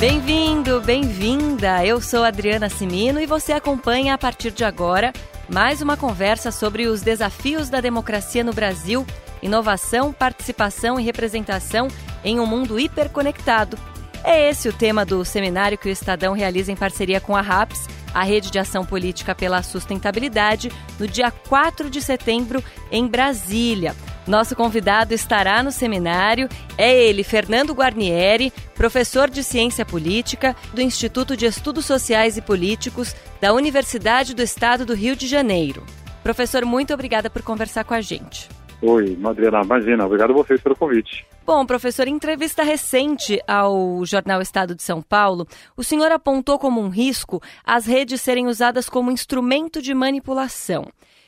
Bem-vindo, 0.00 0.80
bem-vinda! 0.80 1.84
Eu 1.84 2.00
sou 2.00 2.24
Adriana 2.24 2.70
Simino 2.70 3.20
e 3.20 3.26
você 3.26 3.52
acompanha 3.52 4.14
a 4.14 4.18
partir 4.18 4.50
de 4.50 4.64
agora 4.64 5.12
mais 5.46 5.82
uma 5.82 5.94
conversa 5.94 6.50
sobre 6.50 6.86
os 6.86 7.02
desafios 7.02 7.68
da 7.68 7.82
democracia 7.82 8.42
no 8.42 8.54
Brasil, 8.54 9.06
inovação, 9.42 10.10
participação 10.10 10.98
e 10.98 11.02
representação 11.02 11.86
em 12.24 12.40
um 12.40 12.46
mundo 12.46 12.80
hiperconectado. 12.80 13.78
É 14.24 14.48
esse 14.48 14.70
o 14.70 14.72
tema 14.72 15.04
do 15.04 15.22
seminário 15.22 15.76
que 15.76 15.90
o 15.90 15.92
Estadão 15.92 16.32
realiza 16.32 16.72
em 16.72 16.76
parceria 16.76 17.20
com 17.20 17.36
a 17.36 17.42
RAPS, 17.42 17.86
a 18.14 18.22
Rede 18.22 18.50
de 18.50 18.58
Ação 18.58 18.86
Política 18.86 19.34
pela 19.34 19.62
Sustentabilidade, 19.62 20.72
no 20.98 21.06
dia 21.06 21.30
4 21.30 21.90
de 21.90 22.00
setembro, 22.00 22.64
em 22.90 23.06
Brasília. 23.06 23.94
Nosso 24.30 24.54
convidado 24.54 25.12
estará 25.12 25.60
no 25.60 25.72
seminário. 25.72 26.48
É 26.78 26.96
ele, 26.96 27.24
Fernando 27.24 27.72
Guarnieri, 27.72 28.52
professor 28.76 29.28
de 29.28 29.42
Ciência 29.42 29.84
Política 29.84 30.54
do 30.72 30.80
Instituto 30.80 31.36
de 31.36 31.46
Estudos 31.46 31.84
Sociais 31.84 32.36
e 32.36 32.40
Políticos 32.40 33.12
da 33.40 33.52
Universidade 33.52 34.32
do 34.32 34.40
Estado 34.40 34.86
do 34.86 34.94
Rio 34.94 35.16
de 35.16 35.26
Janeiro. 35.26 35.84
Professor, 36.22 36.64
muito 36.64 36.94
obrigada 36.94 37.28
por 37.28 37.42
conversar 37.42 37.82
com 37.82 37.92
a 37.92 38.00
gente. 38.00 38.48
Oi, 38.80 39.18
Adriana, 39.24 39.62
imagina. 39.64 40.06
Obrigado 40.06 40.30
a 40.30 40.34
vocês 40.34 40.60
pelo 40.60 40.76
convite. 40.76 41.26
Bom, 41.44 41.66
professor, 41.66 42.06
em 42.06 42.14
entrevista 42.14 42.62
recente 42.62 43.40
ao 43.48 44.06
jornal 44.06 44.40
Estado 44.40 44.76
de 44.76 44.82
São 44.84 45.02
Paulo, 45.02 45.44
o 45.76 45.82
senhor 45.82 46.12
apontou 46.12 46.56
como 46.56 46.80
um 46.80 46.88
risco 46.88 47.42
as 47.64 47.84
redes 47.84 48.20
serem 48.20 48.46
usadas 48.46 48.88
como 48.88 49.10
instrumento 49.10 49.82
de 49.82 49.92
manipulação. 49.92 50.86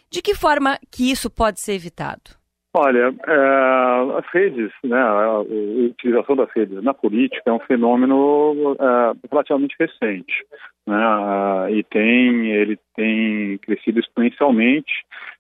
De 0.09 0.23
que 0.23 0.37
forma 0.37 0.79
que 0.89 1.11
isso 1.11 1.29
pode 1.29 1.61
ser 1.61 1.73
evitado? 1.73 2.41
Olha, 2.75 3.15
é, 3.27 4.19
as 4.19 4.27
redes, 4.33 4.73
né, 4.83 4.99
a, 4.99 5.41
utilização 5.41 6.35
das 6.35 6.51
redes 6.53 6.83
na 6.83 6.95
política 6.95 7.43
é 7.51 7.53
um 7.53 7.61
fenômeno 7.61 8.75
é, 8.81 9.29
relativamente 9.31 9.77
recente, 9.79 10.47
né, 10.87 11.71
e 11.71 11.83
tem 11.85 12.51
ele 12.51 12.79
tem 12.97 13.59
crescido 13.59 14.01
exponencialmente 14.01 14.91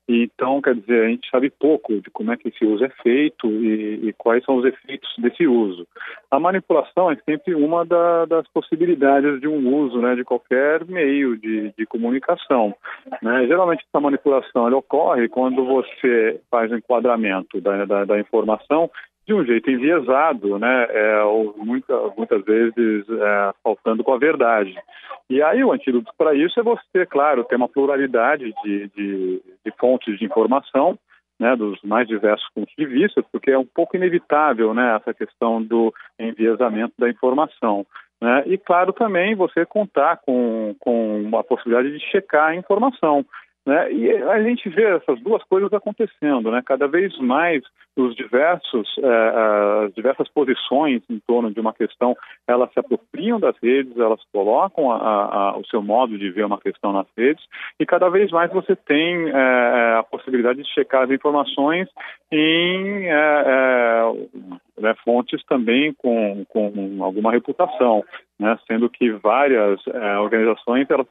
então, 0.08 0.61
quer 0.61 0.75
dizer, 0.75 1.05
a 1.05 1.08
gente 1.08 1.31
sabe 1.31 1.48
pouco 1.48 2.00
de 2.00 2.11
como 2.11 2.33
é 2.33 2.36
que 2.36 2.48
esse 2.48 2.64
uso 2.64 2.84
é 2.84 2.89
feito 3.03 3.47
e, 3.48 4.08
e 4.08 4.12
quais 4.14 4.45
são 4.45 4.56
os 4.56 4.64
efeitos 4.64 5.08
desse 5.19 5.47
uso. 5.47 5.86
A 6.31 6.41
manipulação 6.41 7.11
é 7.11 7.17
sempre 7.25 7.55
uma 7.55 7.84
da, 7.84 8.25
das 8.27 8.47
possibilidades 8.48 9.41
de 9.41 9.47
um 9.47 9.75
uso 9.75 10.00
né, 10.00 10.17
de 10.17 10.25
qualquer 10.25 10.84
meio 10.86 11.36
de, 11.36 11.73
de 11.77 11.86
comunicação. 11.86 12.75
Né? 13.23 13.47
Geralmente, 13.47 13.84
essa 13.89 14.00
manipulação 14.00 14.67
ocorre 14.73 15.28
quando 15.28 15.64
você 15.64 16.41
faz 16.50 16.70
o 16.70 16.75
um 16.75 16.78
enquadramento 16.78 17.61
da, 17.61 17.84
da, 17.84 18.05
da 18.05 18.19
informação 18.19 18.91
de 19.27 19.33
um 19.34 19.45
jeito 19.45 19.70
enviesado, 19.70 20.59
né, 20.59 20.87
é, 20.91 21.23
ou 21.23 21.55
muita, 21.59 21.95
muitas 22.17 22.45
vezes 22.45 23.09
é, 23.09 23.53
faltando 23.62 24.03
com 24.03 24.12
a 24.12 24.19
verdade. 24.19 24.75
E 25.31 25.41
aí 25.41 25.62
o 25.62 25.73
antídoto 25.73 26.12
para 26.19 26.34
isso 26.34 26.59
é 26.59 26.62
você, 26.62 27.06
claro, 27.06 27.45
ter 27.45 27.56
uma 27.56 27.69
pluralidade 27.69 28.53
de, 28.64 28.89
de, 28.89 29.42
de 29.64 29.73
fontes 29.79 30.19
de 30.19 30.25
informação, 30.25 30.98
né, 31.39 31.56
dos 31.56 31.81
mais 31.83 32.06
diversos 32.06 32.47
pontos 32.55 32.75
de 32.77 32.84
vista, 32.87 33.23
porque 33.33 33.51
é 33.51 33.59
um 33.59 33.67
pouco 33.67 33.97
inevitável 33.97 34.75
né, 34.75 34.97
essa 34.97 35.14
questão 35.14 35.62
do 35.62 35.92
enviesamento 36.19 36.95
da 36.98 37.09
informação. 37.09 37.86
Né? 38.20 38.45
E, 38.47 38.57
claro, 38.57 38.92
também 38.92 39.34
você 39.34 39.67
contar 39.67 40.19
com, 40.19 40.77
com 40.79 41.20
uma 41.23 41.42
possibilidade 41.42 41.92
de 41.92 42.11
checar 42.11 42.51
a 42.51 42.55
informação. 42.55 43.25
Né? 43.64 43.92
E 43.92 44.10
a 44.10 44.42
gente 44.42 44.68
vê 44.68 44.82
essas 44.96 45.20
duas 45.20 45.42
coisas 45.44 45.72
acontecendo, 45.72 46.50
né? 46.50 46.60
Cada 46.66 46.88
vez 46.88 47.16
mais 47.18 47.62
os 47.96 48.16
diversos, 48.16 48.88
eh, 48.98 49.84
as 49.86 49.94
diversas 49.94 50.28
posições 50.30 51.02
em 51.08 51.20
torno 51.20 51.52
de 51.52 51.60
uma 51.60 51.72
questão, 51.72 52.16
elas 52.48 52.72
se 52.72 52.80
apropriam 52.80 53.38
das 53.38 53.55
redes, 53.62 53.96
elas 53.96 54.20
colocam 54.33 54.90
a, 54.90 54.96
a, 54.96 55.58
o 55.58 55.66
seu 55.66 55.80
modo 55.80 56.18
de 56.18 56.30
ver 56.30 56.44
uma 56.44 56.58
questão 56.58 56.92
nas 56.92 57.06
redes, 57.16 57.44
e 57.78 57.86
cada 57.86 58.08
vez 58.08 58.33
mais 58.33 58.51
você 58.51 58.74
tem 58.74 59.28
eh, 59.28 59.96
a 59.98 60.02
possibilidade 60.02 60.62
de 60.62 60.72
checar 60.72 61.05
as 61.05 61.11
informações 61.11 61.89
em 62.33 63.06
eh, 63.06 64.12
né, 64.80 64.95
fontes 65.05 65.45
também 65.45 65.92
com, 65.95 66.45
com 66.48 66.98
alguma 67.05 67.30
reputação, 67.30 68.02
né? 68.40 68.58
Sendo 68.67 68.90
que 68.90 69.12
várias 69.12 69.80
organizações 70.20 70.90
elas 70.90 71.06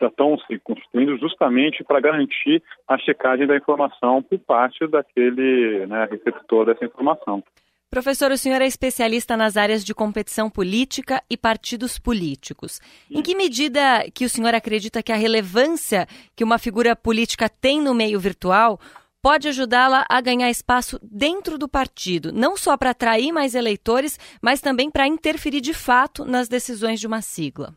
já 0.00 0.08
estão 0.08 0.38
se 0.40 0.58
constituindo 0.58 1.16
justamente 1.18 1.82
para 1.84 2.00
garantir 2.00 2.62
a 2.86 2.98
checagem 2.98 3.46
da 3.46 3.56
informação 3.56 4.22
por 4.22 4.38
parte 4.40 4.86
daquele 4.86 5.86
né, 5.86 6.06
receptor 6.10 6.66
dessa 6.66 6.84
informação. 6.84 7.42
Professor, 7.88 8.30
o 8.30 8.36
senhor 8.36 8.60
é 8.60 8.66
especialista 8.66 9.36
nas 9.36 9.56
áreas 9.56 9.84
de 9.84 9.94
competição 9.94 10.50
política 10.50 11.22
e 11.30 11.36
partidos 11.36 11.98
políticos. 11.98 12.80
Em 13.10 13.22
que 13.22 13.34
medida 13.34 14.04
que 14.12 14.24
o 14.24 14.28
senhor 14.28 14.54
acredita 14.54 15.02
que 15.02 15.12
a 15.12 15.16
relevância 15.16 16.06
que 16.34 16.44
uma 16.44 16.58
figura 16.58 16.96
política 16.96 17.48
tem 17.48 17.80
no 17.80 17.94
meio 17.94 18.18
virtual 18.18 18.78
pode 19.22 19.48
ajudá-la 19.48 20.04
a 20.08 20.20
ganhar 20.20 20.50
espaço 20.50 20.98
dentro 21.02 21.56
do 21.56 21.68
partido, 21.68 22.32
não 22.32 22.56
só 22.56 22.76
para 22.76 22.90
atrair 22.90 23.32
mais 23.32 23.54
eleitores, 23.54 24.18
mas 24.42 24.60
também 24.60 24.90
para 24.90 25.06
interferir 25.06 25.60
de 25.60 25.72
fato 25.72 26.24
nas 26.24 26.48
decisões 26.48 27.00
de 27.00 27.06
uma 27.06 27.22
sigla? 27.22 27.74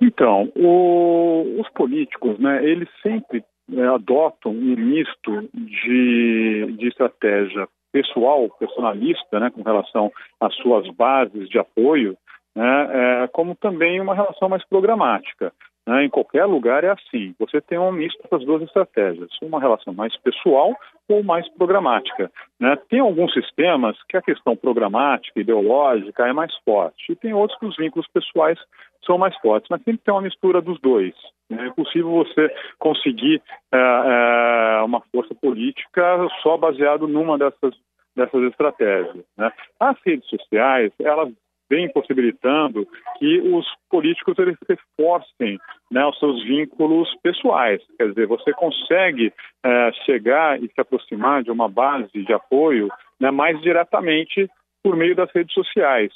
Então, 0.00 0.50
o, 0.56 1.60
os 1.60 1.68
políticos, 1.70 2.38
né, 2.38 2.64
eles 2.64 2.88
sempre 3.02 3.44
é, 3.72 3.86
adotam 3.86 4.52
um 4.52 4.76
misto 4.76 5.48
de, 5.54 6.74
de 6.78 6.88
estratégia 6.88 7.68
pessoal, 7.92 8.48
personalista, 8.58 9.40
né, 9.40 9.50
com 9.50 9.62
relação 9.62 10.12
às 10.40 10.54
suas 10.56 10.88
bases 10.94 11.48
de 11.48 11.58
apoio, 11.58 12.16
né, 12.54 12.88
é, 13.24 13.28
como 13.28 13.54
também 13.54 14.00
uma 14.00 14.14
relação 14.14 14.48
mais 14.48 14.66
programática. 14.68 15.52
Né? 15.88 16.04
Em 16.04 16.10
qualquer 16.10 16.44
lugar 16.44 16.84
é 16.84 16.90
assim. 16.90 17.34
Você 17.38 17.62
tem 17.62 17.78
um 17.78 17.90
misto 17.90 18.22
das 18.30 18.44
duas 18.44 18.62
estratégias, 18.62 19.30
uma 19.40 19.58
relação 19.58 19.94
mais 19.94 20.14
pessoal 20.18 20.76
ou 21.08 21.24
mais 21.24 21.48
programática. 21.54 22.30
Né? 22.60 22.76
Tem 22.90 23.00
alguns 23.00 23.32
sistemas 23.32 23.96
que 24.06 24.14
a 24.14 24.20
questão 24.20 24.54
programática, 24.54 25.40
ideológica 25.40 26.28
é 26.28 26.32
mais 26.34 26.54
forte, 26.62 27.10
e 27.10 27.16
tem 27.16 27.32
outros 27.32 27.58
que 27.58 27.64
os 27.64 27.76
vínculos 27.78 28.06
pessoais 28.08 28.58
são 29.06 29.16
mais 29.16 29.34
fortes, 29.38 29.70
mas 29.70 29.82
tem 29.82 29.98
uma 30.08 30.20
mistura 30.20 30.60
dos 30.60 30.78
dois. 30.82 31.14
Né? 31.48 31.68
É 31.68 31.70
possível 31.70 32.10
você 32.10 32.54
conseguir 32.78 33.40
é, 33.72 33.78
é, 33.78 34.82
uma 34.82 35.00
força 35.10 35.34
política 35.36 36.28
só 36.42 36.58
baseado 36.58 37.08
numa 37.08 37.38
dessas, 37.38 37.74
dessas 38.14 38.42
estratégias. 38.42 39.24
Né? 39.38 39.50
As 39.80 39.96
redes 40.04 40.28
sociais, 40.28 40.92
elas 41.00 41.32
vem 41.70 41.90
possibilitando 41.92 42.86
que 43.18 43.40
os 43.40 43.66
políticos 43.90 44.38
eles 44.38 44.56
reforcem 44.68 45.58
né, 45.90 46.06
os 46.06 46.18
seus 46.18 46.42
vínculos 46.44 47.08
pessoais. 47.22 47.82
Quer 47.96 48.08
dizer, 48.08 48.26
você 48.26 48.52
consegue 48.52 49.32
é, 49.64 49.92
chegar 50.04 50.62
e 50.62 50.68
se 50.68 50.80
aproximar 50.80 51.42
de 51.42 51.50
uma 51.50 51.68
base 51.68 52.10
de 52.12 52.32
apoio 52.32 52.88
né, 53.20 53.30
mais 53.30 53.60
diretamente 53.60 54.48
por 54.82 54.96
meio 54.96 55.14
das 55.14 55.30
redes 55.32 55.52
sociais. 55.52 56.12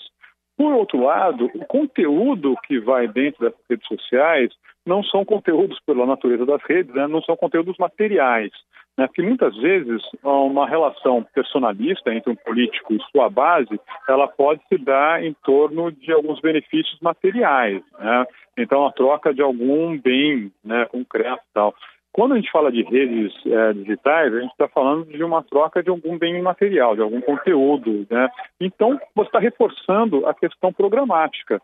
Por 0.57 0.73
outro 0.73 1.05
lado, 1.05 1.51
o 1.55 1.65
conteúdo 1.67 2.55
que 2.67 2.79
vai 2.79 3.09
dentro 3.09 3.45
das 3.45 3.55
redes 3.69 3.87
sociais 3.87 4.53
não 4.87 5.03
são 5.03 5.25
conteúdos 5.25 5.79
pela 5.87 6.07
natureza 6.07 6.45
das 6.45 6.63
redes, 6.65 6.95
né, 6.95 7.07
não 7.07 7.23
são 7.23 7.37
conteúdos 7.37 7.77
materiais 7.79 8.51
né, 8.97 9.09
muitas 9.19 9.57
vezes 9.57 10.03
uma 10.23 10.67
relação 10.67 11.25
personalista 11.35 12.13
entre 12.13 12.31
um 12.31 12.37
político 12.37 12.93
e 12.95 13.03
sua 13.11 13.31
base, 13.31 13.81
ela 14.09 14.29
pode 14.29 14.61
se 14.69 14.77
dar 14.79 15.25
em 15.25 15.35
torno 15.45 15.91
de 15.91 16.13
alguns 16.13 16.41
benefícios 16.41 16.99
materiais, 17.01 17.83
né? 17.99 18.27
então 18.57 18.87
a 18.87 18.93
troca 18.93 19.33
de 19.33 19.43
algum 19.43 19.99
bem 19.99 20.53
né, 20.65 20.85
concreto 20.87 21.43
tal. 21.55 21.75
Quando 22.13 22.33
a 22.33 22.37
gente 22.37 22.51
fala 22.51 22.71
de 22.71 22.83
redes 22.83 23.33
é, 23.47 23.73
digitais, 23.73 24.35
a 24.35 24.41
gente 24.41 24.53
está 24.53 24.69
falando 24.69 25.07
de 25.07 25.25
uma 25.25 25.43
troca 25.43 25.83
de 25.83 25.89
algum 25.89 26.19
bem 26.19 26.43
material, 26.43 26.95
de 26.95 27.01
algum 27.01 27.23
conteúdo. 27.23 28.07
Né? 28.11 28.29
Então, 28.61 29.01
você 29.15 29.29
está 29.29 29.39
reforçando 29.39 30.27
a 30.27 30.35
questão 30.35 30.71
programática. 30.75 31.59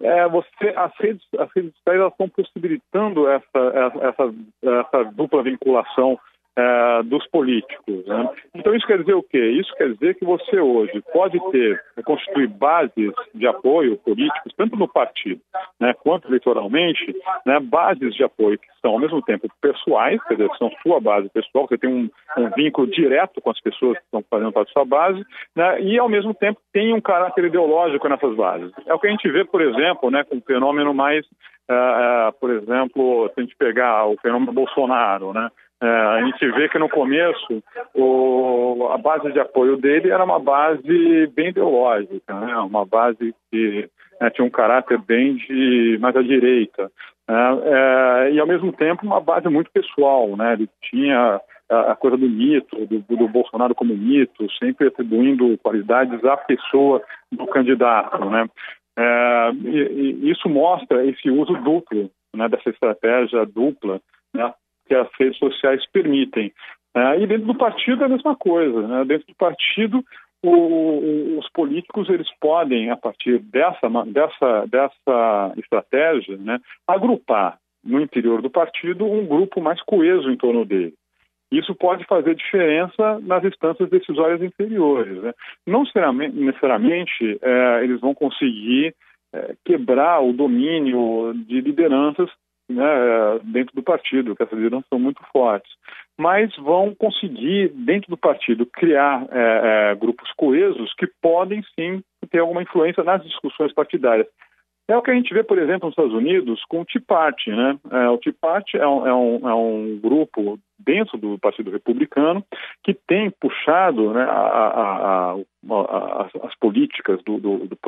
É, 0.00 0.28
você, 0.28 0.74
as, 0.74 0.92
redes, 0.98 1.22
as 1.38 1.48
redes 1.54 1.70
digitais 1.70 2.00
estão 2.10 2.28
possibilitando 2.28 3.28
essa, 3.28 3.94
essa, 4.02 4.34
essa 4.80 5.04
dupla 5.12 5.44
vinculação 5.44 6.18
é, 6.56 7.02
dos 7.04 7.26
políticos. 7.28 8.06
Né? 8.06 8.30
Então 8.54 8.74
isso 8.74 8.86
quer 8.86 8.98
dizer 8.98 9.14
o 9.14 9.22
quê? 9.22 9.38
Isso 9.38 9.74
quer 9.76 9.92
dizer 9.92 10.14
que 10.14 10.24
você 10.24 10.60
hoje 10.60 11.02
pode 11.12 11.38
ter, 11.50 11.82
constituir 12.04 12.48
bases 12.48 13.12
de 13.34 13.46
apoio 13.46 13.96
políticos, 13.98 14.52
tanto 14.56 14.76
no 14.76 14.88
partido 14.88 15.40
né, 15.80 15.94
quanto 15.94 16.28
eleitoralmente, 16.28 17.14
né, 17.44 17.58
bases 17.60 18.14
de 18.14 18.24
apoio 18.24 18.58
que 18.58 18.66
são 18.80 18.92
ao 18.92 18.98
mesmo 18.98 19.20
tempo 19.22 19.48
pessoais, 19.60 20.22
quer 20.24 20.34
dizer, 20.34 20.50
são 20.58 20.70
sua 20.82 21.00
base 21.00 21.28
pessoal, 21.30 21.66
você 21.66 21.78
tem 21.78 21.90
um, 21.90 22.10
um 22.38 22.50
vínculo 22.50 22.86
direto 22.86 23.40
com 23.40 23.50
as 23.50 23.60
pessoas 23.60 23.98
que 23.98 24.04
estão 24.04 24.24
fazendo 24.30 24.52
parte 24.52 24.68
da 24.68 24.72
sua 24.72 24.84
base, 24.84 25.24
né, 25.56 25.80
e 25.82 25.98
ao 25.98 26.08
mesmo 26.08 26.34
tempo 26.34 26.60
tem 26.72 26.94
um 26.94 27.00
caráter 27.00 27.44
ideológico 27.44 28.08
nessas 28.08 28.34
bases. 28.36 28.72
É 28.86 28.94
o 28.94 28.98
que 28.98 29.06
a 29.06 29.10
gente 29.10 29.28
vê, 29.30 29.44
por 29.44 29.60
exemplo, 29.60 30.10
né, 30.10 30.24
com 30.24 30.36
um 30.36 30.40
fenômeno 30.40 30.94
mais, 30.94 31.24
uh, 31.70 32.28
uh, 32.28 32.32
por 32.40 32.50
exemplo, 32.50 33.30
se 33.34 33.40
a 33.40 33.42
gente 33.42 33.56
pegar 33.56 34.06
o 34.06 34.16
fenômeno 34.18 34.52
Bolsonaro, 34.52 35.32
né, 35.32 35.50
é, 35.84 35.86
a 35.86 36.24
gente 36.24 36.50
vê 36.52 36.66
que 36.70 36.78
no 36.78 36.88
começo 36.88 37.62
o, 37.94 38.88
a 38.90 38.96
base 38.96 39.30
de 39.32 39.38
apoio 39.38 39.76
dele 39.76 40.10
era 40.10 40.24
uma 40.24 40.40
base 40.40 41.26
bem 41.34 41.48
ideológica, 41.48 42.32
né? 42.40 42.56
uma 42.56 42.86
base 42.86 43.34
que 43.50 43.90
né, 44.18 44.30
tinha 44.30 44.46
um 44.46 44.50
caráter 44.50 44.98
bem 44.98 45.36
de 45.36 45.98
mais 46.00 46.16
à 46.16 46.22
direita, 46.22 46.90
né, 47.28 47.60
é, 47.64 48.32
e 48.32 48.40
ao 48.40 48.46
mesmo 48.46 48.72
tempo 48.72 49.04
uma 49.04 49.20
base 49.20 49.46
muito 49.50 49.70
pessoal, 49.72 50.34
né, 50.38 50.54
ele 50.54 50.70
tinha 50.84 51.38
a, 51.68 51.94
coisa 51.94 52.16
do 52.16 52.30
mito, 52.30 52.86
do, 52.86 53.00
do, 53.00 53.28
Bolsonaro 53.28 53.74
como 53.74 53.94
mito, 53.94 54.46
sempre 54.58 54.88
atribuindo 54.88 55.58
qualidades 55.58 56.24
à 56.24 56.36
pessoa 56.38 57.02
do 57.30 57.46
candidato, 57.46 58.24
né, 58.30 58.48
é, 58.96 59.50
e, 59.64 60.20
e 60.22 60.30
isso 60.30 60.48
mostra 60.48 61.04
esse 61.04 61.28
uso 61.30 61.52
duplo, 61.54 62.10
né, 62.34 62.48
dessa 62.48 62.70
estratégia 62.70 63.44
dupla, 63.44 64.00
né, 64.32 64.50
que 64.86 64.94
as 64.94 65.08
redes 65.18 65.38
sociais 65.38 65.84
permitem. 65.92 66.52
É, 66.94 67.20
e 67.20 67.26
dentro 67.26 67.46
do 67.46 67.54
partido 67.54 68.02
é 68.02 68.06
a 68.06 68.10
mesma 68.10 68.36
coisa. 68.36 68.86
Né? 68.86 69.04
Dentro 69.04 69.26
do 69.26 69.34
partido, 69.34 70.04
o, 70.42 71.38
os 71.38 71.48
políticos 71.50 72.08
eles 72.08 72.28
podem, 72.40 72.90
a 72.90 72.96
partir 72.96 73.38
dessa, 73.38 73.88
dessa, 74.06 74.66
dessa 74.66 75.54
estratégia, 75.56 76.36
né, 76.36 76.60
agrupar 76.86 77.58
no 77.82 78.00
interior 78.00 78.40
do 78.40 78.50
partido 78.50 79.04
um 79.04 79.26
grupo 79.26 79.60
mais 79.60 79.80
coeso 79.82 80.30
em 80.30 80.36
torno 80.36 80.64
dele. 80.64 80.94
Isso 81.50 81.74
pode 81.74 82.04
fazer 82.06 82.34
diferença 82.34 83.20
nas 83.20 83.44
instâncias 83.44 83.88
decisórias 83.88 84.42
inferiores. 84.42 85.22
Né? 85.22 85.32
Não 85.66 85.84
necessariamente 86.32 87.38
é, 87.42 87.84
eles 87.84 88.00
vão 88.00 88.14
conseguir 88.14 88.94
é, 89.32 89.54
quebrar 89.64 90.20
o 90.20 90.32
domínio 90.32 91.32
de 91.46 91.60
lideranças 91.60 92.30
né, 92.68 92.84
dentro 93.44 93.74
do 93.74 93.82
partido, 93.82 94.34
que 94.34 94.42
essas 94.42 94.56
lideranças 94.56 94.88
são 94.88 94.98
muito 94.98 95.20
fortes, 95.32 95.70
mas 96.18 96.54
vão 96.56 96.94
conseguir, 96.94 97.68
dentro 97.74 98.10
do 98.10 98.16
partido, 98.16 98.66
criar 98.66 99.26
é, 99.30 99.90
é, 99.90 99.94
grupos 99.94 100.30
coesos 100.36 100.92
que 100.94 101.06
podem 101.20 101.62
sim 101.74 102.02
ter 102.30 102.38
alguma 102.38 102.62
influência 102.62 103.02
nas 103.02 103.22
discussões 103.22 103.72
partidárias. 103.72 104.26
É 104.86 104.94
o 104.94 105.02
que 105.02 105.10
a 105.10 105.14
gente 105.14 105.32
vê, 105.32 105.42
por 105.42 105.58
exemplo, 105.58 105.86
nos 105.86 105.92
Estados 105.92 106.12
Unidos 106.12 106.62
com 106.68 106.82
o 106.82 106.84
Tea 106.84 107.00
Party. 107.06 107.50
Né? 107.50 107.78
É, 107.90 108.08
o 108.10 108.18
Tea 108.18 108.34
Party 108.38 108.76
é 108.76 108.86
um, 108.86 109.06
é, 109.06 109.14
um, 109.14 109.48
é 109.48 109.54
um, 109.54 109.98
grupo 109.98 110.58
dentro 110.78 111.16
do 111.16 111.38
Partido 111.38 111.70
Republicano 111.70 112.44
que 112.82 112.92
tem 112.92 113.30
puxado 113.30 114.12
né, 114.12 114.22
a, 114.24 114.28
a, 114.28 115.32
a, 115.32 116.28
as 116.42 116.54
políticas 116.56 117.22
do, 117.24 117.38
do, 117.38 117.66
do, 117.66 117.78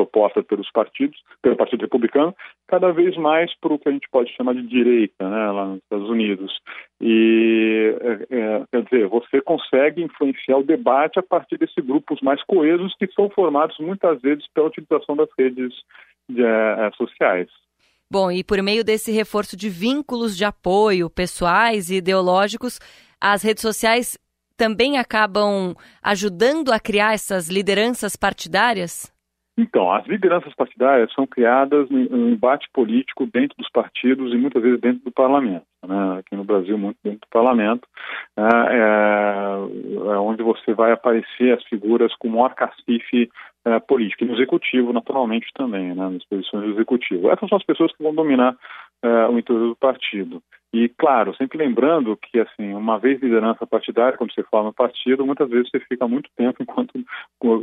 pelos 0.49 0.71
partidos, 0.71 1.21
pelo 1.43 1.57
Partido 1.57 1.83
Republicano, 1.83 2.35
cada 2.67 2.91
vez 2.93 3.15
mais 3.19 3.55
para 3.61 3.75
o 3.75 3.79
que 3.79 3.91
a 3.91 3.93
gente 3.93 4.09
pode 4.11 4.35
chamar 4.35 4.55
de 4.55 4.63
direita 4.63 5.29
né, 5.29 5.51
lá 5.51 5.67
nos 5.67 5.83
Estados 5.83 6.09
Unidos. 6.09 6.59
E, 7.03 7.95
é, 8.01 8.37
é 8.39 8.63
quer 8.73 8.83
dizer, 8.85 9.09
você 9.09 9.43
consegue 9.43 10.03
influenciar 10.03 10.57
o 10.57 10.65
debate 10.65 11.19
a 11.19 11.23
partir 11.23 11.59
desses 11.59 11.85
grupos 11.85 12.23
mais 12.23 12.43
coesos 12.45 12.95
que 12.99 13.07
são 13.09 13.29
formados 13.29 13.77
muitas 13.79 14.19
vezes 14.23 14.47
pela 14.55 14.69
utilização 14.69 15.15
das 15.15 15.29
redes 15.39 15.75
de, 16.28 16.43
é, 16.43 16.90
sociais. 16.96 17.49
Bom, 18.11 18.31
e 18.31 18.44
por 18.44 18.62
meio 18.62 18.84
desse 18.84 19.11
reforço 19.11 19.56
de 19.56 19.69
vínculos 19.69 20.37
de 20.37 20.44
apoio 20.44 21.11
pessoais 21.11 21.90
e 21.90 21.96
ideológicos, 21.96 22.78
as 23.20 23.43
redes 23.43 23.62
sociais 23.62 24.17
também 24.56 24.96
acabam 24.96 25.75
ajudando 26.02 26.73
a 26.73 26.81
criar 26.81 27.14
essas 27.14 27.49
lideranças 27.49 28.17
partidárias? 28.17 29.12
Então, 29.58 29.91
as 29.91 30.06
lideranças 30.06 30.55
partidárias 30.55 31.11
são 31.14 31.26
criadas 31.26 31.91
em 31.91 32.32
embate 32.32 32.69
político 32.75 33.26
dentro 33.26 33.56
dos 33.56 33.70
partidos 33.70 34.32
e 34.32 34.37
muitas 34.37 34.62
vezes 34.62 34.81
dentro 34.81 35.03
do 35.03 35.11
parlamento. 35.11 35.64
Né? 35.87 36.19
Aqui 36.19 36.37
no 36.37 36.44
Brasil, 36.44 36.76
muito 36.76 36.99
dentro 37.03 37.20
do 37.20 37.29
parlamento, 37.31 37.88
né? 38.37 38.49
é, 38.70 40.12
é 40.12 40.19
onde 40.19 40.43
você 40.43 40.75
vai 40.75 40.93
aparecer 40.93 41.56
as 41.56 41.64
figuras 41.64 42.14
com 42.17 42.29
maior 42.29 42.55
cacife 42.55 43.31
é, 43.64 43.81
político, 43.81 44.25
e 44.25 44.26
no 44.29 44.35
executivo, 44.35 44.93
naturalmente, 44.93 45.47
também, 45.55 45.94
né, 45.94 46.09
nas 46.09 46.25
posições 46.25 46.64
do 46.64 46.70
executivo. 46.73 47.31
Essas 47.31 47.49
são 47.49 47.59
as 47.59 47.64
pessoas 47.64 47.91
que 47.97 48.02
vão 48.02 48.14
dominar 48.14 48.55
é, 49.02 49.26
o 49.26 49.38
interior 49.38 49.69
do 49.70 49.76
partido. 49.76 50.43
E, 50.76 50.90
claro, 50.90 51.34
sempre 51.37 51.56
lembrando 51.56 52.14
que, 52.19 52.38
assim, 52.38 52.75
uma 52.75 52.99
vez 52.99 53.19
liderança 53.23 53.67
partidária, 53.67 54.19
quando 54.19 54.34
você 54.34 54.44
no 54.52 54.75
partido, 54.75 55.25
muitas 55.25 55.49
vezes 55.49 55.70
você 55.70 55.81
fica 55.81 56.06
muito 56.06 56.28
tempo 56.37 56.62
enquanto 56.62 56.93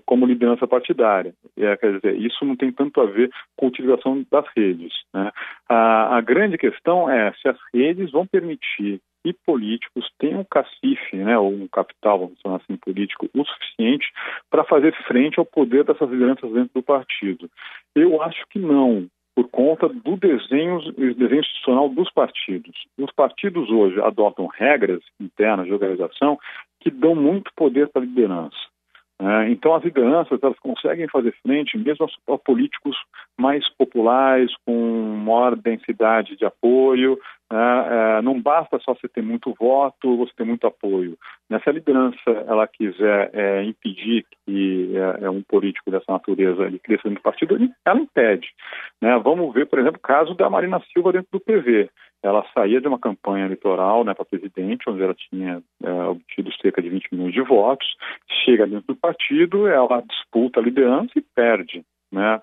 como 0.03 0.25
liderança 0.25 0.65
partidária. 0.65 1.31
É, 1.55 1.77
quer 1.77 1.93
dizer, 1.93 2.15
isso 2.19 2.43
não 2.43 2.55
tem 2.55 2.71
tanto 2.71 2.99
a 2.99 3.05
ver 3.05 3.29
com 3.55 3.67
a 3.67 3.69
utilização 3.69 4.25
das 4.31 4.47
redes. 4.57 4.91
Né? 5.13 5.31
A, 5.69 6.17
a 6.17 6.21
grande 6.21 6.57
questão 6.57 7.07
é 7.07 7.31
se 7.33 7.47
as 7.47 7.57
redes 7.71 8.09
vão 8.09 8.25
permitir 8.25 8.99
e 9.23 9.31
políticos 9.31 10.09
têm 10.17 10.35
um 10.35 10.43
cacife, 10.43 11.15
né, 11.15 11.37
ou 11.37 11.53
um 11.53 11.67
capital, 11.67 12.19
vamos 12.19 12.39
chamar 12.41 12.57
assim, 12.57 12.75
político, 12.77 13.29
o 13.31 13.45
suficiente 13.45 14.11
para 14.49 14.63
fazer 14.63 14.91
frente 15.05 15.37
ao 15.37 15.45
poder 15.45 15.83
dessas 15.83 16.09
lideranças 16.09 16.51
dentro 16.51 16.71
do 16.73 16.83
partido. 16.83 17.47
Eu 17.95 18.23
acho 18.23 18.43
que 18.49 18.57
não, 18.57 19.07
por 19.35 19.49
conta 19.49 19.87
do 19.89 20.15
desenho, 20.17 20.79
desenho 20.93 21.39
institucional 21.39 21.89
dos 21.89 22.11
partidos. 22.11 22.85
Os 22.97 23.11
partidos 23.11 23.69
hoje 23.69 23.99
adotam 24.01 24.47
regras 24.47 25.01
internas 25.19 25.65
de 25.65 25.73
organização 25.73 26.37
que 26.79 26.91
dão 26.91 27.15
muito 27.15 27.51
poder 27.55 27.89
para 27.89 28.01
a 28.01 28.05
liderança. 28.05 28.72
É, 29.21 29.49
então, 29.49 29.75
as 29.75 29.83
lideranças 29.83 30.39
elas 30.41 30.57
conseguem 30.59 31.07
fazer 31.07 31.33
frente 31.41 31.77
mesmo 31.77 32.07
a, 32.27 32.37
políticos 32.37 32.95
mais 33.39 33.67
populares, 33.75 34.51
com 34.65 34.73
maior 35.23 35.55
densidade 35.55 36.35
de 36.35 36.45
apoio. 36.45 37.17
Né? 37.51 38.17
É, 38.17 38.21
não 38.21 38.41
basta 38.41 38.79
só 38.79 38.93
você 38.93 39.07
ter 39.07 39.21
muito 39.21 39.53
voto, 39.59 40.17
você 40.17 40.31
ter 40.35 40.43
muito 40.43 40.65
apoio. 40.65 41.17
Né? 41.49 41.59
Se 41.59 41.69
a 41.69 41.73
liderança 41.73 42.29
ela 42.47 42.67
quiser 42.67 43.29
é, 43.33 43.63
impedir 43.63 44.25
que 44.45 44.93
é 45.21 45.29
um 45.29 45.41
político 45.43 45.91
dessa 45.91 46.11
natureza 46.11 46.63
ele 46.63 46.79
cresça 46.79 47.03
dentro 47.03 47.21
do 47.21 47.23
partido, 47.23 47.57
ela 47.85 47.99
impede. 47.99 48.49
Né? 49.01 49.17
Vamos 49.19 49.53
ver, 49.53 49.67
por 49.67 49.79
exemplo, 49.79 49.99
o 49.99 50.07
caso 50.07 50.33
da 50.33 50.49
Marina 50.49 50.81
Silva 50.91 51.13
dentro 51.13 51.29
do 51.31 51.39
PV 51.39 51.89
ela 52.23 52.45
saía 52.53 52.79
de 52.79 52.87
uma 52.87 52.97
campanha 52.97 53.45
eleitoral 53.45 54.03
né, 54.03 54.13
para 54.13 54.23
presidente, 54.25 54.89
onde 54.89 55.03
ela 55.03 55.13
tinha 55.13 55.61
é, 55.83 55.91
obtido 56.05 56.49
cerca 56.61 56.81
de 56.81 56.89
20 56.89 57.09
milhões 57.11 57.33
de 57.33 57.41
votos, 57.41 57.87
chega 58.45 58.65
dentro 58.65 58.87
do 58.87 58.95
partido, 58.95 59.67
ela 59.67 60.01
disputa 60.01 60.59
a 60.59 60.63
liderança 60.63 61.11
e 61.15 61.21
perde 61.21 61.83
né, 62.11 62.39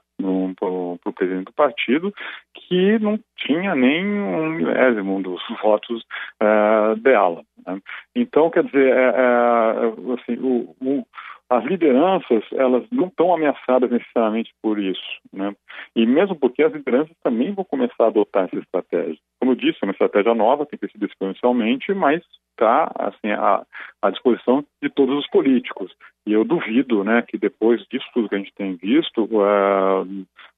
para 0.59 0.69
o 0.69 1.13
presidente 1.15 1.47
do 1.47 1.53
partido, 1.53 2.13
que 2.53 2.99
não 2.99 3.19
tinha 3.37 3.75
nem 3.75 4.05
um 4.05 4.51
milésimo 4.51 5.23
dos 5.23 5.41
votos 5.63 6.05
é, 6.41 6.95
dela. 6.97 7.43
Né? 7.67 7.81
Então, 8.15 8.51
quer 8.51 8.65
dizer, 8.65 8.93
é, 8.93 9.09
é 9.09 10.15
assim, 10.15 10.41
o, 10.41 10.75
o 10.81 11.07
as 11.51 11.65
lideranças 11.65 12.45
elas 12.53 12.85
não 12.93 13.09
estão 13.09 13.35
ameaçadas 13.35 13.91
necessariamente 13.91 14.55
por 14.63 14.79
isso, 14.79 15.03
né? 15.33 15.53
E 15.97 16.07
mesmo 16.07 16.37
porque 16.37 16.63
as 16.63 16.73
lideranças 16.73 17.15
também 17.25 17.53
vão 17.53 17.65
começar 17.65 18.05
a 18.05 18.07
adotar 18.07 18.45
essa 18.45 18.57
estratégia. 18.57 19.19
Como 19.41 19.51
eu 19.51 19.57
disse, 19.57 19.79
é 19.83 19.87
uma 19.87 19.93
estratégia 19.93 20.33
nova, 20.33 20.65
tem 20.65 20.79
crescido 20.79 21.07
exponencialmente, 21.07 21.93
mas 21.93 22.23
está 22.53 22.93
assim 22.95 23.33
à, 23.33 23.67
à, 24.01 24.11
disposição 24.11 24.65
de 24.81 24.89
todos 24.91 25.19
os 25.19 25.27
políticos. 25.29 25.93
E 26.25 26.33
eu 26.33 26.45
duvido, 26.45 27.03
né, 27.03 27.23
que 27.23 27.37
depois 27.37 27.85
disso 27.91 28.07
tudo 28.15 28.29
que 28.29 28.37
a 28.37 28.39
gente 28.39 28.55
tem 28.55 28.77
visto, 28.77 29.25
uh, 29.25 30.07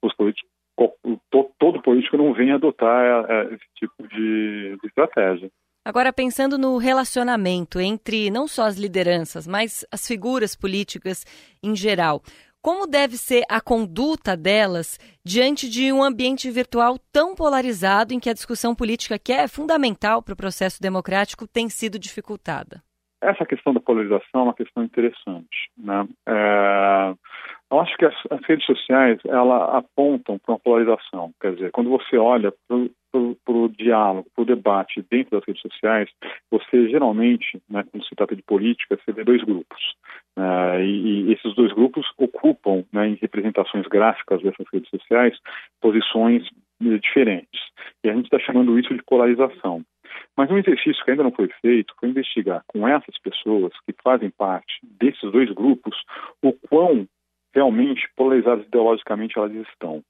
os 0.01 0.13
políticos 0.13 0.51
todo 1.59 1.81
político 1.81 2.17
não 2.17 2.33
venha 2.33 2.55
adotar 2.55 3.25
uh, 3.25 3.53
esse 3.53 3.65
tipo 3.75 4.07
de, 4.07 4.77
de 4.81 4.87
estratégia. 4.87 5.49
Agora, 5.85 6.13
pensando 6.13 6.57
no 6.57 6.77
relacionamento 6.77 7.79
entre 7.79 8.31
não 8.31 8.47
só 8.47 8.63
as 8.63 8.77
lideranças, 8.77 9.45
mas 9.45 9.85
as 9.91 10.07
figuras 10.07 10.55
políticas 10.55 11.25
em 11.61 11.75
geral, 11.75 12.21
como 12.61 12.87
deve 12.87 13.17
ser 13.17 13.43
a 13.49 13.59
conduta 13.59 14.37
delas 14.37 14.97
diante 15.25 15.69
de 15.69 15.91
um 15.91 16.01
ambiente 16.01 16.49
virtual 16.49 16.97
tão 17.11 17.35
polarizado 17.35 18.13
em 18.13 18.19
que 18.21 18.29
a 18.29 18.33
discussão 18.33 18.73
política, 18.73 19.19
que 19.19 19.33
é 19.33 19.45
fundamental 19.49 20.23
para 20.23 20.33
o 20.33 20.37
processo 20.37 20.81
democrático, 20.81 21.45
tem 21.45 21.67
sido 21.67 21.99
dificultada? 21.99 22.81
Essa 23.21 23.45
questão 23.45 23.73
da 23.73 23.81
polarização 23.81 24.41
é 24.41 24.43
uma 24.43 24.53
questão 24.53 24.83
interessante. 24.83 25.69
Né? 25.77 26.07
É... 26.25 27.13
Eu 27.69 27.79
acho 27.79 27.97
que 27.97 28.05
as, 28.05 28.13
as, 28.29 28.45
redes 28.45 28.65
sociais 28.65 29.19
ela 29.25 29.77
apontam 29.77 30.37
para 30.37 30.53
uma 30.53 30.59
polarização. 30.59 31.31
Quer 31.41 31.55
dizer, 31.55 31.71
quando 31.71 31.89
você 31.89 32.17
olha 32.17 32.53
para 32.67 32.77
o 33.65 33.69
diálogo, 33.69 34.27
para 34.33 34.41
o 34.41 34.45
debate 34.45 35.05
dentro 35.09 35.37
das 35.37 35.47
redes 35.47 35.61
sociais, 35.61 36.09
você 36.51 36.89
geralmente, 36.89 37.61
né, 37.69 37.83
quando 37.89 38.05
se 38.05 38.15
trata 38.15 38.35
de 38.35 38.41
política, 38.41 38.97
você 38.97 39.11
vê 39.11 39.23
dois 39.23 39.43
grupos. 39.43 39.95
Uh, 40.37 40.81
e, 40.81 41.29
e, 41.29 41.33
esses 41.33 41.53
dois 41.55 41.71
grupos 41.73 42.05
ocupam, 42.17 42.83
né, 42.91 43.09
em 43.09 43.15
representações 43.15 43.85
gráficas 43.87 44.41
dessas 44.41 44.65
redes 44.73 44.89
sociais, 44.89 45.37
posições 45.79 46.43
eh, 46.81 46.97
diferentes. 46.97 47.61
E 48.03 48.09
a 48.09 48.13
gente 48.13 48.25
está 48.25 48.39
chamando 48.39 48.77
isso 48.79 48.93
de 48.93 49.03
polarização. 49.03 49.83
Mas 50.35 50.49
um 50.49 50.57
exercício 50.57 51.03
que 51.03 51.11
ainda 51.11 51.23
não 51.23 51.31
foi 51.31 51.49
feito 51.61 51.93
foi 51.99 52.09
investigar 52.09 52.63
com 52.67 52.87
essas 52.87 53.17
pessoas 53.19 53.71
que 53.85 53.95
fazem 54.03 54.29
parte 54.31 54.79
desses 54.83 55.31
dois 55.31 55.49
grupos 55.51 55.95
o 56.41 56.53
quão 56.69 57.07
realmente 57.53 58.07
polarizadas 58.15 58.65
ideologicamente 58.65 59.37
elas 59.37 59.53
estão. 59.53 60.03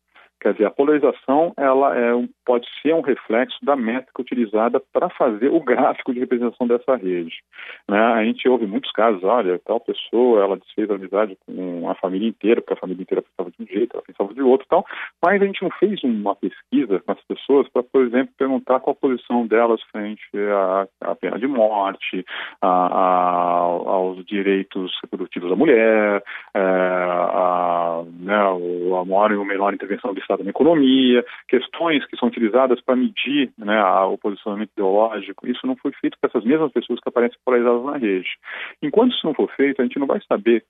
Quer 0.44 0.52
dizer, 0.52 0.66
a 0.66 0.72
polarização 0.72 1.54
ela 1.56 1.98
é 1.98 2.14
um, 2.14 2.28
pode 2.46 2.68
ser 2.82 2.94
um 2.94 3.00
reflexo 3.00 3.58
da 3.64 3.78
métrica 3.78 4.22
utilizada 4.22 4.82
para 4.92 5.10
fazer 5.10 5.48
o 5.48 5.62
gráfico 5.62 6.14
de 6.14 6.20
representação 6.20 6.68
dessa 6.68 6.98
rede. 6.98 7.42
Né? 7.88 7.98
A 7.98 8.26
gente 8.26 8.46
ouve 8.50 8.68
muitos 8.68 8.92
casos, 8.92 9.24
olha, 9.24 9.58
tal 9.60 9.80
pessoa, 9.80 10.44
ela 10.44 10.58
desfez 10.58 10.90
a 10.92 10.96
amizade 10.96 11.38
com 11.46 11.90
a 11.90 11.96
família 11.96 12.28
inteira, 12.28 12.60
porque 12.60 12.74
a 12.74 12.82
família 12.82 13.04
inteira 13.04 13.24
pensava 13.24 13.52
de 13.52 13.64
um 13.64 13.66
jeito, 13.66 13.94
ela 13.94 14.04
pensava 14.06 14.34
de 14.34 14.42
outro 14.42 14.68
tal, 14.70 14.86
mas 15.24 15.42
a 15.42 15.46
gente 15.46 15.64
não 15.64 15.72
fez 15.80 16.04
uma 16.04 16.36
pesquisa 16.36 17.00
com 17.00 17.12
as 17.14 17.22
pessoas 17.22 17.70
para, 17.70 17.84
por 17.84 18.04
exemplo, 18.04 18.34
perguntar 18.38 18.82
qual 18.82 18.98
a 18.98 19.00
posição 19.00 19.48
delas 19.48 19.82
frente 19.94 20.22
à, 20.52 20.88
à 21.00 21.16
pena 21.16 21.40
de 21.40 21.48
morte, 21.48 22.26
a, 22.62 22.68
a, 22.68 23.60
aos 23.62 24.26
direitos 24.26 24.92
reprodutivos 25.02 25.50
da 25.50 25.56
mulher, 25.56 26.22
é, 26.54 26.60
a, 26.60 28.04
né, 28.20 28.36
a 28.36 29.06
maior 29.06 29.30
menor 29.46 29.74
intervenção 29.74 30.14
do 30.14 30.20
Estado 30.20 30.33
na 30.42 30.50
economia, 30.50 31.26
questões 31.48 32.06
que 32.06 32.18
são 32.18 32.30
utilizadas 32.30 32.82
para 32.82 32.96
medir 32.96 33.52
né, 33.58 33.84
o 34.06 34.18
posicionamento 34.18 34.72
ideológico, 34.72 35.48
isso 35.48 35.68
não 35.68 35.76
foi 35.76 35.92
feito 35.94 36.18
com 36.20 36.28
essas 36.28 36.44
mesmas 36.44 36.72
pessoas 36.72 37.00
que 37.00 37.10
aparecem 37.10 37.38
polarizadas 37.44 37.84
na 37.84 37.98
rede. 37.98 38.30
Enquanto 38.82 39.14
isso 39.14 39.26
não 39.26 39.34
for 39.34 39.50
feito, 39.56 39.82
a 39.82 39.86
gente 39.86 40.00
não 40.00 40.08
vai 40.08 40.22
saber 40.28 40.64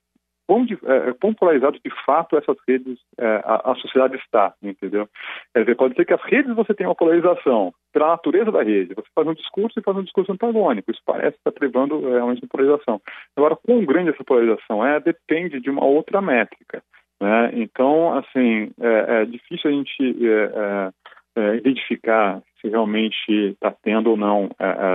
quão, 0.46 0.64
é, 0.64 1.12
quão 1.20 1.34
polarizado 1.34 1.78
de 1.84 1.90
fato 2.04 2.36
essas 2.36 2.56
redes, 2.68 2.98
é, 3.18 3.26
a, 3.44 3.72
a, 3.72 3.74
sociedade 3.76 4.16
está, 4.16 4.54
entendeu? 4.62 5.08
Quer 5.52 5.60
dizer, 5.60 5.76
pode 5.76 5.94
ser 5.94 6.04
que 6.04 6.14
as 6.14 6.22
redes 6.22 6.54
você 6.54 6.74
tenha 6.74 6.88
uma 6.88 6.94
polarização 6.94 7.72
pela 7.92 8.08
natureza 8.08 8.50
da 8.50 8.62
rede, 8.62 8.94
você 8.94 9.08
faz 9.14 9.26
um 9.26 9.34
discurso 9.34 9.78
e 9.78 9.82
faz 9.82 9.96
um 9.96 10.02
discurso 10.02 10.32
antagônico, 10.32 10.90
isso 10.90 11.00
parece 11.04 11.36
estar 11.36 11.52
privando 11.52 12.08
é, 12.08 12.12
realmente 12.12 12.42
uma 12.42 12.48
polarização. 12.48 13.00
Agora, 13.36 13.56
quão 13.56 13.84
grande 13.84 14.10
essa 14.10 14.24
polarização 14.24 14.84
é, 14.84 15.00
depende 15.00 15.60
de 15.60 15.70
uma 15.70 15.84
outra 15.84 16.20
métrica. 16.20 16.82
Né? 17.20 17.50
Então, 17.54 18.16
assim, 18.18 18.70
é, 18.80 19.22
é 19.22 19.24
difícil 19.24 19.70
a 19.70 19.72
gente 19.72 20.26
é, 20.26 20.90
é, 21.36 21.40
é 21.40 21.56
identificar 21.56 22.42
se 22.60 22.68
realmente 22.68 23.30
está 23.30 23.70
tendo 23.82 24.10
ou 24.10 24.16
não 24.16 24.50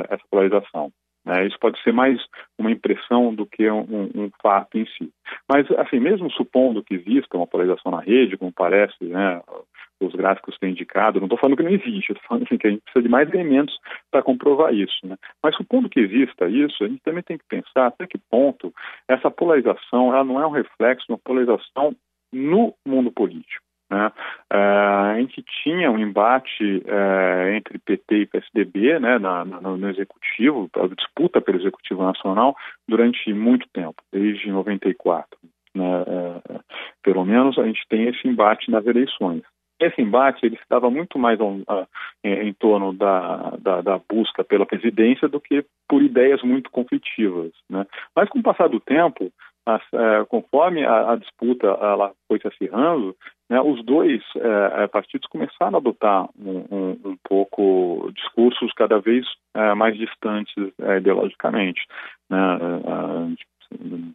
essa 0.09 0.23
polarização. 0.29 0.91
Né? 1.29 1.45
Isso 1.45 1.59
pode 1.59 1.79
ser 1.83 1.93
mais 1.93 2.19
uma 2.57 2.71
impressão 2.71 3.35
do 3.35 3.45
que 3.45 3.69
um, 3.69 4.09
um, 4.15 4.31
fato 4.41 4.79
em 4.79 4.85
si. 4.85 5.11
Mas, 5.47 5.69
assim, 5.73 5.99
mesmo 5.99 6.31
supondo 6.31 6.83
que 6.83 6.95
exista 6.95 7.37
uma 7.37 7.45
polarização 7.45 7.91
na 7.91 8.01
rede, 8.01 8.35
como 8.35 8.51
parece, 8.51 8.95
né, 9.03 9.39
os 10.01 10.11
gráficos 10.13 10.57
têm 10.57 10.71
indicado, 10.71 11.19
não 11.19 11.27
estou 11.27 11.37
falando 11.37 11.55
que 11.55 11.61
não 11.61 11.69
existe, 11.69 12.11
estou 12.11 12.27
falando 12.27 12.45
assim, 12.47 12.57
que 12.57 12.65
a 12.65 12.71
gente 12.71 12.81
precisa 12.81 13.03
de 13.03 13.09
mais 13.09 13.31
elementos 13.31 13.77
para 14.09 14.23
comprovar 14.23 14.73
isso. 14.73 15.05
Né? 15.05 15.15
Mas 15.43 15.55
supondo 15.55 15.87
que 15.87 15.99
exista 15.99 16.49
isso, 16.49 16.83
a 16.83 16.87
gente 16.87 17.03
também 17.03 17.21
tem 17.21 17.37
que 17.37 17.45
pensar 17.47 17.85
até 17.85 18.07
que 18.07 18.17
ponto 18.17 18.73
essa 19.07 19.29
polarização 19.29 20.11
ela 20.11 20.23
não 20.23 20.41
é 20.41 20.47
um 20.47 20.51
reflexo 20.51 21.05
de 21.05 21.13
uma 21.13 21.19
polarização 21.19 21.95
no 22.33 22.73
mundo 22.83 23.11
político. 23.11 23.68
Né? 23.89 24.07
Uh, 24.51 25.13
a 25.13 25.15
gente 25.19 25.43
tinha 25.63 25.89
um 25.89 25.97
embate 25.97 26.83
uh, 26.85 27.49
entre 27.55 27.79
PT 27.79 28.15
e 28.15 28.25
PSDB 28.27 28.99
né, 28.99 29.17
na, 29.17 29.43
na, 29.43 29.61
no 29.61 29.89
executivo, 29.89 30.69
a 30.75 30.87
disputa 30.87 31.41
pelo 31.41 31.59
executivo 31.59 32.03
nacional 32.03 32.55
durante 32.87 33.33
muito 33.33 33.67
tempo, 33.73 33.95
desde 34.11 34.51
94. 34.51 35.27
Né? 35.73 36.01
Uh, 36.01 36.59
pelo 37.03 37.25
menos 37.25 37.57
a 37.57 37.65
gente 37.65 37.81
tem 37.89 38.07
esse 38.07 38.27
embate 38.27 38.69
nas 38.69 38.85
eleições. 38.85 39.41
Esse 39.79 40.01
embate 40.01 40.45
ele 40.45 40.55
estava 40.55 40.89
muito 40.91 41.17
mais 41.17 41.39
um, 41.39 41.63
em, 42.21 42.49
em, 42.49 42.53
torno 42.53 42.93
da, 42.93 43.53
da, 43.61 43.81
da, 43.81 44.01
busca 44.11 44.43
pela 44.43 44.65
presidência 44.65 45.29
do 45.29 45.39
que 45.39 45.63
por 45.87 46.03
ideias 46.03 46.43
muito 46.43 46.69
conflitivas. 46.69 47.53
Né? 47.69 47.87
Mas 48.13 48.27
com 48.27 48.39
o 48.39 48.43
passar 48.43 48.67
do 48.67 48.81
tempo, 48.81 49.31
é, 49.67 50.25
conforme 50.27 50.83
a, 50.85 51.11
a, 51.11 51.15
disputa 51.15 51.67
ela 51.67 52.13
foi 52.27 52.39
se 52.39 52.47
acirrando, 52.47 53.15
né, 53.49 53.59
os 53.61 53.83
dois 53.83 54.21
é, 54.35 54.83
é, 54.83 54.87
partidos 54.87 55.27
começaram 55.27 55.75
a 55.75 55.79
adotar 55.79 56.29
um, 56.37 56.65
um, 56.71 56.99
um 57.05 57.17
pouco 57.23 58.11
discursos 58.13 58.71
cada 58.73 58.99
vez 58.99 59.25
é, 59.55 59.73
mais 59.73 59.97
distantes 59.97 60.53
é, 60.81 60.97
ideologicamente. 60.97 61.81
Né? 62.29 62.37
a 62.37 63.25
gente 63.29 63.45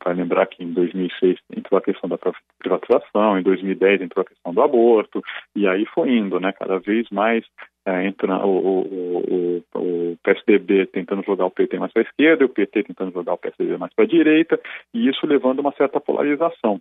vai 0.05 0.15
lembrar 0.15 0.47
que 0.47 0.63
em 0.63 0.73
2006 0.73 1.39
entrou 1.57 1.79
a 1.79 1.83
questão 1.83 2.09
da 2.09 2.19
privatização, 2.59 3.39
em 3.39 3.43
2010 3.43 4.03
entrou 4.03 4.23
a 4.23 4.29
questão 4.29 4.53
do 4.53 4.63
aborto, 4.63 5.23
e 5.55 5.67
aí 5.67 5.87
foi 5.87 6.11
indo, 6.11 6.41
né, 6.41 6.53
cada 6.53 6.79
vez 6.79 7.09
mais 7.11 7.45
é, 7.87 8.07
entra 8.07 8.45
o, 8.45 8.59
o, 8.59 9.63
o, 9.75 9.79
o, 9.79 10.17
PSDB 10.23 10.87
tentando 10.87 11.23
jogar 11.23 11.47
o 11.47 11.51
PT 11.51 11.79
mais 11.79 11.93
para 11.93 12.03
a 12.03 12.07
esquerda, 12.07 12.45
o 12.45 12.49
PT 12.49 12.85
tentando 12.85 13.13
jogar 13.13 13.35
o 13.35 13.39
PSDB 13.39 13.77
mais 13.77 13.93
para 13.95 14.05
a 14.05 14.09
direita, 14.09 14.59
e 14.93 15.09
isso 15.09 15.27
levando 15.27 15.59
a 15.59 15.63
uma 15.63 15.73
certa 15.73 16.01
polarização. 16.01 16.81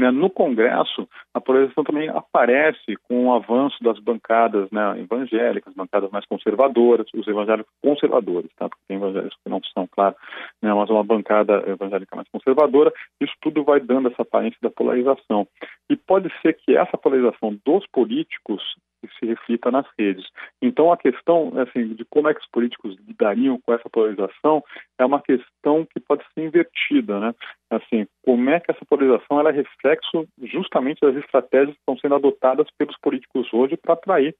Né, 0.00 0.10
no 0.10 0.30
Congresso, 0.30 1.06
a 1.34 1.40
polarização 1.42 1.84
também 1.84 2.08
aparece 2.08 2.96
com 3.06 3.26
o 3.26 3.34
avanço 3.34 3.76
das 3.84 3.98
bancadas 3.98 4.70
né, 4.70 4.98
evangélicas, 4.98 5.74
bancadas 5.74 6.10
mais 6.10 6.24
conservadoras, 6.24 7.06
os 7.14 7.28
evangélicos 7.28 7.70
conservadores, 7.82 8.50
tá? 8.56 8.66
porque 8.66 8.82
tem 8.88 8.96
evangélicos 8.96 9.36
que 9.44 9.50
não 9.50 9.60
são, 9.74 9.86
claro, 9.86 10.16
né, 10.62 10.72
mas 10.72 10.88
uma 10.88 11.04
bancada 11.04 11.62
evangélica 11.66 12.16
mais 12.16 12.26
conservadora, 12.30 12.90
isso 13.20 13.34
tudo 13.42 13.62
vai 13.62 13.78
dando 13.78 14.08
essa 14.08 14.22
aparência 14.22 14.58
da 14.62 14.70
polarização. 14.70 15.46
E 15.90 15.96
pode 15.96 16.32
ser 16.40 16.54
que 16.54 16.74
essa 16.74 16.96
polarização 16.96 17.58
dos 17.66 17.86
políticos 17.88 18.62
que 19.00 19.08
se 19.18 19.26
reflita 19.26 19.70
nas 19.70 19.86
redes. 19.98 20.24
Então, 20.60 20.92
a 20.92 20.96
questão 20.96 21.52
assim, 21.58 21.94
de 21.94 22.04
como 22.04 22.28
é 22.28 22.34
que 22.34 22.40
os 22.40 22.48
políticos 22.48 22.96
lidariam 23.06 23.58
com 23.60 23.72
essa 23.72 23.88
polarização 23.88 24.62
é 24.98 25.04
uma 25.04 25.20
questão 25.20 25.86
que 25.86 26.00
pode 26.00 26.24
ser 26.34 26.44
invertida. 26.44 27.18
Né? 27.18 27.34
Assim, 27.70 28.06
como 28.24 28.50
é 28.50 28.60
que 28.60 28.70
essa 28.70 28.84
polarização 28.84 29.40
ela 29.40 29.50
é 29.50 29.52
reflexo 29.52 30.28
justamente 30.42 31.00
das 31.00 31.16
estratégias 31.16 31.74
que 31.74 31.80
estão 31.80 31.98
sendo 31.98 32.14
adotadas 32.14 32.66
pelos 32.76 32.96
políticos 32.98 33.48
hoje 33.52 33.76
para 33.76 33.94
atrair 33.94 34.34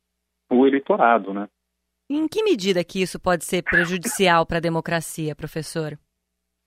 o 0.51 0.67
eleitorado. 0.67 1.33
Né? 1.33 1.49
Em 2.11 2.27
que 2.29 2.43
medida 2.43 2.85
que 2.85 3.01
isso 3.01 3.21
pode 3.21 3.45
ser 3.45 3.63
prejudicial 3.63 4.45
para 4.45 4.59
a 4.59 4.61
democracia, 4.61 5.35
professor? 5.35 5.97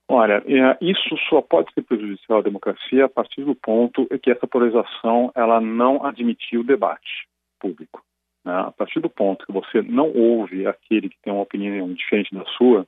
Olha, 0.10 0.44
é, 0.46 0.78
isso 0.82 1.16
só 1.30 1.42
pode 1.42 1.74
ser 1.74 1.82
prejudicial 1.82 2.40
à 2.40 2.42
democracia 2.42 3.06
a 3.06 3.10
partir 3.10 3.44
do 3.44 3.56
ponto 3.56 4.08
em 4.12 4.18
que 4.18 4.32
essa 4.32 4.46
polarização 4.46 5.32
ela 5.34 5.62
não 5.62 6.06
admitir 6.06 6.60
o 6.60 6.64
debate 6.64 7.28
público. 7.64 8.04
Né? 8.44 8.54
A 8.54 8.72
partir 8.72 9.00
do 9.00 9.10
ponto 9.10 9.46
que 9.46 9.54
você 9.54 9.82
não 9.82 10.12
ouve 10.12 10.68
aquele 10.68 11.10
que 11.10 11.18
tem 11.22 11.32
uma 11.32 11.44
opinião 11.44 11.94
diferente 11.94 12.36
da 12.36 12.44
sua, 12.58 12.86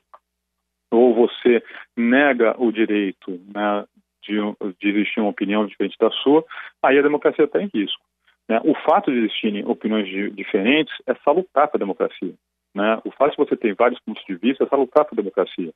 ou 0.90 1.14
você 1.14 1.62
nega 1.96 2.54
o 2.58 2.70
direito 2.70 3.30
né, 3.52 3.84
de, 4.22 4.36
de 4.78 4.88
existir 4.88 5.20
uma 5.20 5.30
opinião 5.30 5.66
diferente 5.66 5.96
da 5.98 6.10
sua, 6.10 6.44
aí 6.82 6.98
a 6.98 7.02
democracia 7.02 7.44
está 7.44 7.60
em 7.60 7.70
risco. 7.72 8.02
Né? 8.48 8.60
O 8.64 8.74
fato 8.74 9.10
de 9.10 9.18
existirem 9.18 9.64
opiniões 9.66 10.06
de, 10.06 10.30
diferentes 10.30 10.94
é 11.06 11.14
salutar 11.24 11.68
para 11.68 11.78
a 11.78 11.84
democracia. 11.84 12.34
Né? 12.74 13.00
O 13.04 13.10
fato 13.10 13.32
de 13.32 13.36
você 13.38 13.56
ter 13.56 13.74
vários 13.74 14.00
pontos 14.00 14.22
de 14.24 14.34
vista 14.36 14.64
é 14.64 14.68
salutar 14.68 15.04
para 15.04 15.14
a 15.14 15.22
democracia. 15.22 15.72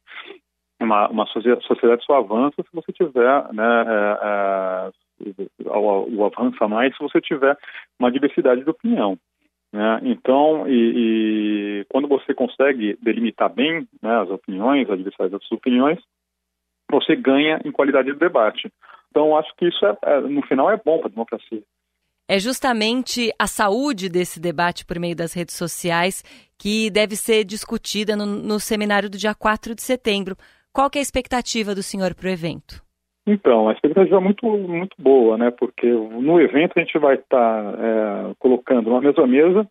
Uma, 0.81 1.09
uma 1.09 1.27
sociedade 1.27 2.05
só 2.05 2.15
avança 2.15 2.63
se 2.63 2.69
você 2.73 2.93
tiver 2.93 3.53
né, 3.53 3.85
é, 3.87 4.19
é, 4.23 4.91
ao 5.67 6.25
avança 6.25 6.67
mais 6.69 6.97
se 6.97 7.03
você 7.03 7.21
tiver 7.21 7.57
uma 7.99 8.11
diversidade 8.11 8.63
de 8.63 8.71
opinião. 8.71 9.19
Né? 9.73 10.01
Então, 10.03 10.69
e, 10.69 11.83
e, 11.83 11.85
quando 11.89 12.09
você 12.09 12.35
consegue 12.35 12.99
delimitar 13.01 13.53
bem 13.53 13.87
né, 14.03 14.21
as 14.21 14.31
opiniões, 14.31 14.91
a 14.91 14.97
diversidade 14.97 15.31
das 15.31 15.53
opiniões, 15.53 15.99
você 16.91 17.15
ganha 17.15 17.61
em 17.65 17.71
qualidade 17.71 18.13
de 18.13 18.19
debate. 18.19 18.71
Então, 19.11 19.37
acho 19.37 19.55
que 19.57 19.69
isso, 19.69 19.85
é, 19.87 19.97
é 20.03 20.21
no 20.21 20.43
final, 20.43 20.71
é 20.71 20.77
bom 20.77 20.99
para 20.99 21.07
a 21.07 21.11
democracia. 21.11 21.63
É 22.29 22.39
justamente 22.39 23.33
a 23.39 23.47
saúde 23.47 24.09
desse 24.09 24.39
debate 24.41 24.85
por 24.85 24.99
meio 25.01 25.17
das 25.17 25.33
redes 25.33 25.57
sociais 25.57 26.23
que 26.57 26.89
deve 26.91 27.17
ser 27.17 27.45
discutida 27.45 28.15
no, 28.15 28.25
no 28.25 28.61
seminário 28.61 29.11
do 29.11 29.19
dia 29.19 29.35
4 29.35 29.75
de 29.75 29.83
setembro. 29.83 30.37
Qual 30.73 30.89
é 30.95 30.99
a 30.99 31.03
expectativa 31.03 31.75
do 31.75 31.83
senhor 31.83 32.15
para 32.15 32.29
o 32.29 32.31
evento? 32.31 32.81
Então, 33.33 33.69
a 33.69 33.73
expectativa 33.73 34.17
é 34.17 34.21
muito, 34.21 34.47
muito 34.47 34.97
boa, 34.99 35.39
né? 35.39 35.51
Porque 35.51 35.87
no 35.87 36.41
evento 36.41 36.73
a 36.77 36.81
gente 36.81 36.99
vai 36.99 37.15
estar 37.15 37.75
é, 37.79 38.35
colocando 38.39 38.91
uma 38.91 39.01
mesma 39.01 39.27
mesa 39.27 39.69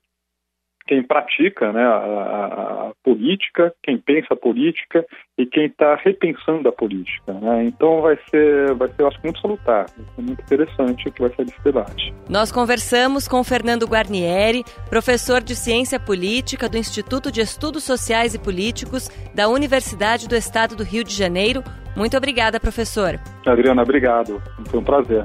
quem 0.89 1.03
pratica 1.03 1.71
né, 1.71 1.83
a, 1.83 1.97
a, 1.97 2.87
a, 2.87 2.91
política, 3.03 3.71
quem 3.83 3.99
pensa 3.99 4.29
a 4.31 4.35
política 4.35 5.05
e 5.37 5.45
quem 5.45 5.67
está 5.67 5.93
repensando 5.93 6.67
a 6.67 6.71
política. 6.71 7.31
Né? 7.31 7.65
Então 7.65 8.01
vai 8.01 8.17
ser, 8.27 8.73
vai 8.73 8.87
ser, 8.87 9.03
eu 9.03 9.07
acho, 9.07 9.19
muito 9.23 9.39
salutar, 9.39 9.85
muito 10.17 10.41
interessante 10.41 11.07
o 11.07 11.11
que 11.11 11.21
vai 11.21 11.29
ser 11.35 11.43
esse 11.43 11.63
debate. 11.63 12.11
Nós 12.27 12.51
conversamos 12.51 13.27
com 13.27 13.43
Fernando 13.43 13.85
Guarnieri, 13.85 14.63
professor 14.89 15.43
de 15.43 15.55
Ciência 15.55 15.99
Política 15.99 16.67
do 16.67 16.75
Instituto 16.75 17.31
de 17.31 17.41
Estudos 17.41 17.83
Sociais 17.83 18.33
e 18.33 18.39
Políticos 18.39 19.09
da 19.35 19.47
Universidade 19.47 20.27
do 20.27 20.35
Estado 20.35 20.75
do 20.75 20.83
Rio 20.83 21.03
de 21.03 21.13
Janeiro. 21.13 21.63
Muito 21.95 22.17
obrigada, 22.17 22.59
professor. 22.59 23.19
Adriana, 23.45 23.83
obrigado. 23.83 24.41
Foi 24.71 24.79
um 24.79 24.83
prazer. 24.83 25.21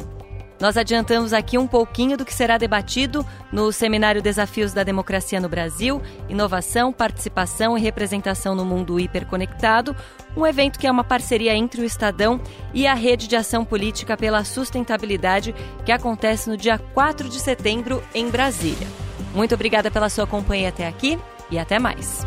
Nós 0.60 0.76
adiantamos 0.76 1.32
aqui 1.32 1.58
um 1.58 1.66
pouquinho 1.66 2.16
do 2.16 2.24
que 2.24 2.32
será 2.32 2.56
debatido 2.56 3.26
no 3.52 3.72
seminário 3.72 4.22
Desafios 4.22 4.72
da 4.72 4.82
Democracia 4.82 5.40
no 5.40 5.48
Brasil, 5.48 6.00
Inovação, 6.28 6.92
Participação 6.92 7.76
e 7.76 7.80
Representação 7.80 8.54
no 8.54 8.64
Mundo 8.64 8.98
Hiperconectado, 8.98 9.96
um 10.36 10.46
evento 10.46 10.78
que 10.78 10.86
é 10.86 10.90
uma 10.90 11.04
parceria 11.04 11.54
entre 11.54 11.80
o 11.80 11.84
Estadão 11.84 12.40
e 12.72 12.86
a 12.86 12.94
Rede 12.94 13.26
de 13.26 13.36
Ação 13.36 13.64
Política 13.64 14.16
pela 14.16 14.44
Sustentabilidade, 14.44 15.54
que 15.84 15.92
acontece 15.92 16.48
no 16.48 16.56
dia 16.56 16.78
4 16.78 17.28
de 17.28 17.40
setembro 17.40 18.02
em 18.14 18.30
Brasília. 18.30 18.86
Muito 19.34 19.54
obrigada 19.54 19.90
pela 19.90 20.08
sua 20.08 20.26
companhia 20.26 20.68
até 20.68 20.86
aqui 20.86 21.18
e 21.50 21.58
até 21.58 21.78
mais. 21.78 22.24